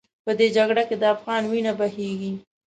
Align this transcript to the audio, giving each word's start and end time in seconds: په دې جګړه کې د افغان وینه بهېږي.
په 0.25 0.31
دې 0.39 0.47
جګړه 0.55 0.83
کې 0.89 0.95
د 1.01 1.03
افغان 1.15 1.43
وینه 1.51 1.73
بهېږي. 1.79 2.31